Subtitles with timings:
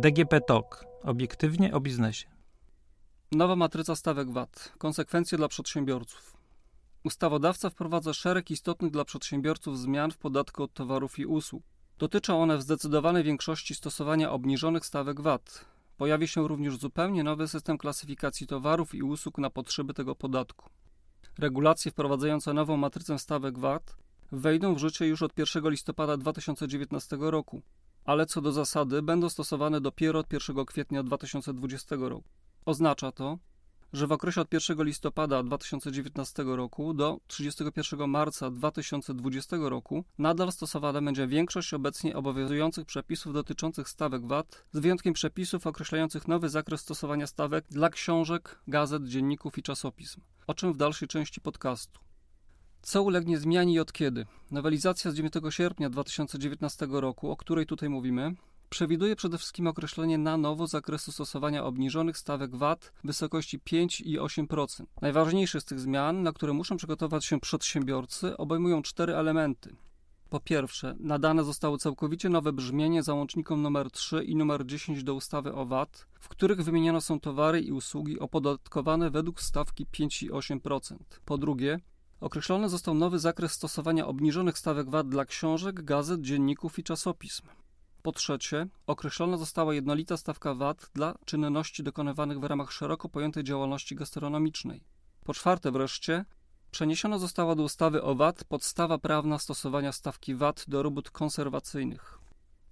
[0.00, 0.84] DGP TOK.
[1.02, 2.26] Obiektywnie o biznesie.
[3.32, 4.72] Nowa matryca stawek VAT.
[4.78, 6.36] Konsekwencje dla przedsiębiorców.
[7.04, 11.62] Ustawodawca wprowadza szereg istotnych dla przedsiębiorców zmian w podatku od towarów i usług.
[11.98, 15.64] Dotyczą one w zdecydowanej większości stosowania obniżonych stawek VAT.
[15.96, 20.70] Pojawi się również zupełnie nowy system klasyfikacji towarów i usług na potrzeby tego podatku.
[21.40, 23.96] Regulacje wprowadzające nową matrycę stawek VAT
[24.32, 27.62] wejdą w życie już od 1 listopada 2019 roku,
[28.04, 32.28] ale co do zasady będą stosowane dopiero od 1 kwietnia 2020 roku.
[32.64, 33.38] Oznacza to,
[33.92, 41.02] że w okresie od 1 listopada 2019 roku do 31 marca 2020 roku nadal stosowana
[41.02, 47.26] będzie większość obecnie obowiązujących przepisów dotyczących stawek VAT, z wyjątkiem przepisów określających nowy zakres stosowania
[47.26, 50.20] stawek dla książek, gazet, dzienników i czasopism,
[50.50, 52.00] o czym w dalszej części podcastu.
[52.82, 54.26] Co ulegnie zmianie i od kiedy?
[54.50, 58.34] Nowelizacja z 9 sierpnia 2019 roku, o której tutaj mówimy,
[58.70, 64.18] przewiduje przede wszystkim określenie na nowo zakresu stosowania obniżonych stawek VAT w wysokości 5 i
[64.18, 64.84] 8%.
[65.00, 69.76] Najważniejsze z tych zmian, na które muszą przygotować się przedsiębiorcy, obejmują cztery elementy.
[70.30, 75.54] Po pierwsze, nadane zostało całkowicie nowe brzmienie załącznikom nr 3 i nr 10 do ustawy
[75.54, 80.96] o VAT, w których wymienione są towary i usługi opodatkowane według stawki 5 i 8%.
[81.24, 81.80] Po drugie,
[82.20, 87.46] określony został nowy zakres stosowania obniżonych stawek VAT dla książek, gazet, dzienników i czasopism.
[88.02, 93.96] Po trzecie, określona została jednolita stawka VAT dla czynności dokonywanych w ramach szeroko pojętej działalności
[93.96, 94.84] gastronomicznej.
[95.24, 96.24] Po czwarte wreszcie,
[96.70, 102.18] przeniesiona została do ustawy o VAT podstawa prawna stosowania stawki VAT do robót konserwacyjnych.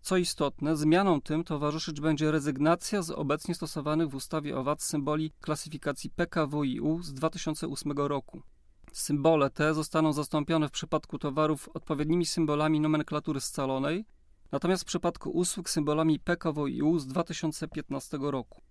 [0.00, 5.32] Co istotne, zmianom tym towarzyszyć będzie rezygnacja z obecnie stosowanych w ustawie o VAT symboli
[5.40, 8.42] klasyfikacji PKWiU z 2008 roku.
[8.92, 14.04] Symbole te zostaną zastąpione w przypadku towarów odpowiednimi symbolami nomenklatury scalonej,
[14.52, 18.62] natomiast w przypadku usług symbolami PKWiU z 2015 roku.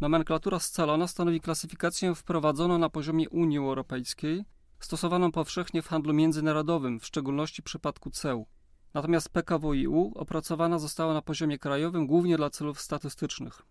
[0.00, 4.44] Nomenklatura scalona stanowi klasyfikację wprowadzoną na poziomie Unii Europejskiej,
[4.80, 8.46] stosowaną powszechnie w handlu międzynarodowym, w szczególności w przypadku ceł.
[8.94, 13.62] Natomiast PKWiU opracowana została na poziomie krajowym głównie dla celów statystycznych.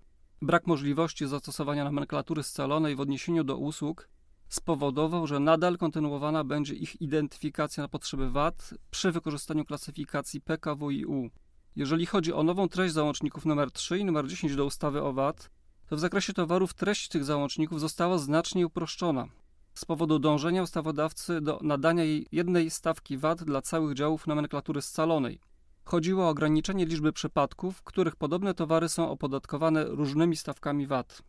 [0.42, 4.10] Brak możliwości zastosowania nomenklatury scalonej w odniesieniu do usług
[4.48, 11.30] spowodował, że nadal kontynuowana będzie ich identyfikacja na potrzeby VAT przy wykorzystaniu klasyfikacji PKWiU.
[11.76, 15.50] Jeżeli chodzi o nową treść załączników nr 3 i nr 10 do ustawy o VAT,
[15.88, 19.28] to w zakresie towarów treść tych załączników została znacznie uproszczona
[19.76, 25.40] z powodu dążenia ustawodawcy do nadania jej jednej stawki VAT dla całych działów nomenklatury scalonej.
[25.86, 31.22] Chodziło o ograniczenie liczby przypadków, w których podobne towary są opodatkowane różnymi stawkami VAT.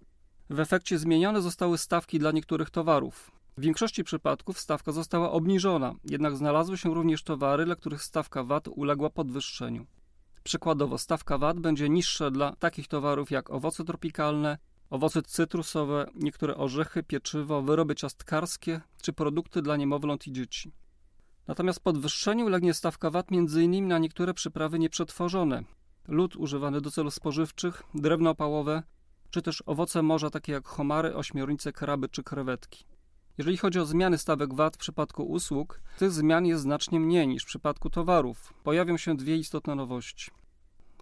[0.50, 3.30] W efekcie zmienione zostały stawki dla niektórych towarów.
[3.56, 8.68] W większości przypadków stawka została obniżona, jednak znalazły się również towary, dla których stawka VAT
[8.68, 9.86] uległa podwyższeniu.
[10.42, 14.58] Przykładowo stawka VAT będzie niższa dla takich towarów jak owoce tropikalne,
[14.90, 20.72] owoce cytrusowe, niektóre orzechy, pieczywo, wyroby ciastkarskie czy produkty dla niemowląt i dzieci.
[21.46, 23.88] Natomiast podwyższeniu ulegnie stawka VAT m.in.
[23.88, 25.64] na niektóre przyprawy nieprzetworzone,
[26.08, 28.82] lód używany do celów spożywczych, drewno opałowe,
[29.30, 32.84] czy też owoce morza takie jak homary, ośmiornice, kraby czy krewetki.
[33.38, 37.42] Jeżeli chodzi o zmiany stawek VAT w przypadku usług, tych zmian jest znacznie mniej niż
[37.42, 38.54] w przypadku towarów.
[38.64, 40.30] Pojawią się dwie istotne nowości.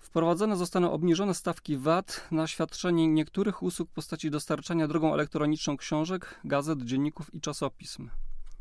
[0.04, 6.40] Wprowadzone zostaną obniżone stawki VAT na świadczenie niektórych usług w postaci dostarczania drogą elektroniczną książek,
[6.44, 8.10] gazet, dzienników i czasopism.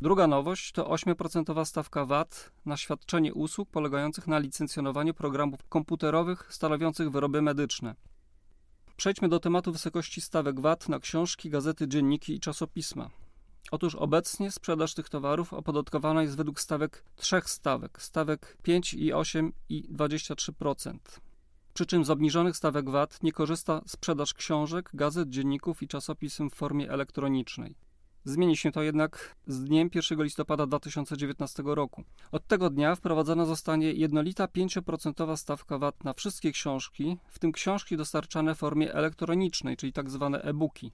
[0.01, 7.11] Druga nowość to 8% stawka VAT na świadczenie usług polegających na licencjonowaniu programów komputerowych stanowiących
[7.11, 7.95] wyroby medyczne.
[8.97, 13.09] Przejdźmy do tematu wysokości stawek VAT na książki, gazety, dzienniki i czasopisma.
[13.71, 19.53] Otóż obecnie sprzedaż tych towarów opodatkowana jest według stawek trzech stawek: stawek 5 i 8
[19.69, 20.97] i 23%.
[21.73, 26.56] Przy czym z obniżonych stawek VAT nie korzysta sprzedaż książek, gazet, dzienników i czasopism w
[26.56, 27.75] formie elektronicznej.
[28.25, 32.03] Zmieni się to jednak z dniem 1 listopada 2019 roku.
[32.31, 37.97] Od tego dnia wprowadzona zostanie jednolita 5% stawka VAT na wszystkie książki, w tym książki
[37.97, 40.29] dostarczane w formie elektronicznej, czyli tzw.
[40.34, 40.91] Tak e-booki.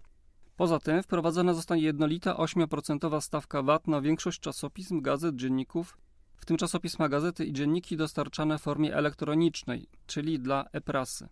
[0.58, 5.98] Poza tym wprowadzona zostanie jednolita 8% stawka VAT na większość czasopism, gazet, dzienników,
[6.40, 11.28] w tym czasopisma, gazety i dzienniki dostarczane w formie elektronicznej, czyli dla e-prasy.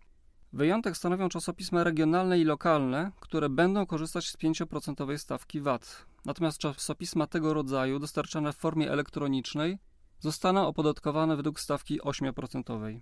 [0.52, 6.06] Wyjątek stanowią czasopisma regionalne i lokalne, które będą korzystać z 5% stawki VAT.
[6.24, 9.78] Natomiast czasopisma tego rodzaju dostarczane w formie elektronicznej
[10.20, 13.00] zostaną opodatkowane według stawki 8%.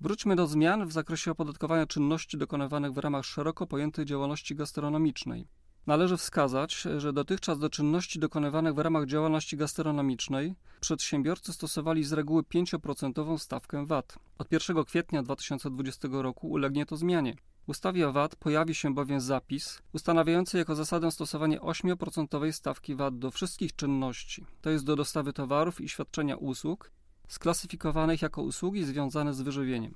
[0.00, 5.48] Wróćmy do zmian w zakresie opodatkowania czynności dokonywanych w ramach szeroko pojętej działalności gastronomicznej.
[5.90, 12.42] Należy wskazać, że dotychczas do czynności dokonywanych w ramach działalności gastronomicznej przedsiębiorcy stosowali z reguły
[12.42, 14.18] 5% stawkę VAT.
[14.38, 17.36] Od 1 kwietnia 2020 roku ulegnie to zmianie.
[17.66, 23.18] W ustawie o VAT pojawi się bowiem zapis ustanawiający jako zasadę stosowanie 8% stawki VAT
[23.18, 26.90] do wszystkich czynności, to jest do dostawy towarów i świadczenia usług,
[27.28, 29.94] sklasyfikowanych jako usługi związane z wyżywieniem.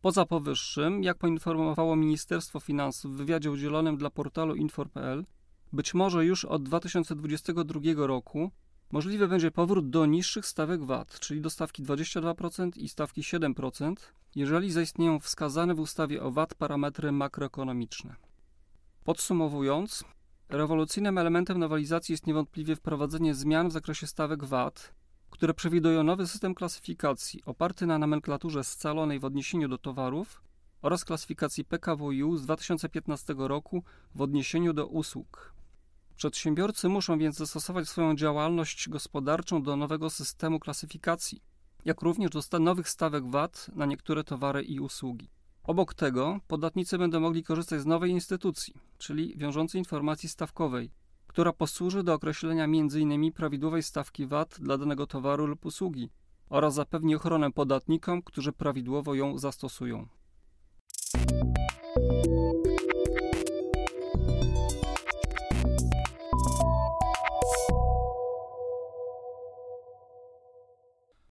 [0.00, 5.24] Poza powyższym, jak poinformowało Ministerstwo Finansów w wywiadzie udzielonym dla portalu infor.pl,
[5.72, 8.50] być może już od 2022 roku
[8.92, 13.94] możliwy będzie powrót do niższych stawek VAT, czyli do stawki 22% i stawki 7%,
[14.34, 18.16] jeżeli zaistnieją wskazane w ustawie o VAT parametry makroekonomiczne.
[19.04, 20.04] Podsumowując,
[20.48, 24.94] rewolucyjnym elementem nowelizacji jest niewątpliwie wprowadzenie zmian w zakresie stawek VAT,
[25.30, 30.42] które przewidują nowy system klasyfikacji oparty na nomenklaturze scalonej w odniesieniu do towarów
[30.82, 33.82] oraz klasyfikacji PKWiU z 2015 roku
[34.14, 35.54] w odniesieniu do usług.
[36.16, 41.42] Przedsiębiorcy muszą więc zastosować swoją działalność gospodarczą do nowego systemu klasyfikacji,
[41.84, 45.28] jak również do nowych stawek VAT na niektóre towary i usługi.
[45.62, 50.90] Obok tego podatnicy będą mogli korzystać z nowej instytucji, czyli wiążącej informacji stawkowej,
[51.30, 53.32] która posłuży do określenia m.in.
[53.32, 56.10] prawidłowej stawki VAT dla danego towaru lub usługi
[56.48, 60.08] oraz zapewni ochronę podatnikom, którzy prawidłowo ją zastosują.